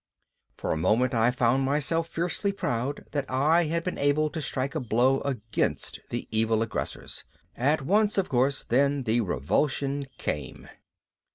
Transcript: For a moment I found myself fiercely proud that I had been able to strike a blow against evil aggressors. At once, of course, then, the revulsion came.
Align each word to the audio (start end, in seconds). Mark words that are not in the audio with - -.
For 0.57 0.71
a 0.71 0.77
moment 0.77 1.13
I 1.13 1.29
found 1.29 1.63
myself 1.63 2.07
fiercely 2.07 2.51
proud 2.51 3.03
that 3.11 3.29
I 3.29 3.65
had 3.65 3.83
been 3.83 3.99
able 3.99 4.31
to 4.31 4.41
strike 4.41 4.73
a 4.73 4.79
blow 4.79 5.19
against 5.21 5.99
evil 6.09 6.63
aggressors. 6.63 7.23
At 7.55 7.83
once, 7.83 8.17
of 8.17 8.27
course, 8.27 8.63
then, 8.63 9.03
the 9.03 9.21
revulsion 9.21 10.05
came. 10.17 10.67